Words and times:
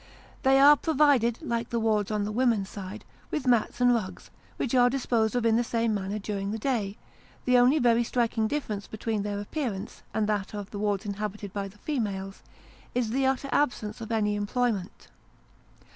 They 0.41 0.59
are 0.59 0.75
provided, 0.77 1.37
like 1.43 1.69
the 1.69 1.79
wards 1.79 2.09
on 2.09 2.23
the 2.25 2.31
women's 2.31 2.69
side, 2.69 3.05
with 3.29 3.45
mats 3.45 3.79
and 3.79 3.91
ruge, 3.91 4.31
which 4.57 4.73
are 4.73 4.89
disposed 4.89 5.35
of 5.35 5.45
in 5.45 5.57
the 5.57 5.63
same 5.63 5.93
manner 5.93 6.17
during 6.17 6.49
the 6.49 6.57
day; 6.57 6.97
the 7.45 7.59
only 7.59 7.77
very 7.77 8.03
striking 8.03 8.47
difference 8.47 8.87
between 8.87 9.21
their 9.21 9.39
appearance 9.39 10.01
and 10.11 10.25
that 10.27 10.55
of 10.55 10.71
the 10.71 10.79
wards 10.79 11.05
inhabited 11.05 11.53
by 11.53 11.67
the 11.67 11.77
females, 11.77 12.41
is 12.95 13.11
the 13.11 13.27
utter 13.27 13.47
absence 13.51 14.01
of 14.01 14.11
any 14.11 14.33
employ 14.33 14.71
ment. 14.71 15.07